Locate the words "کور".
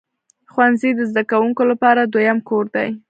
2.49-2.65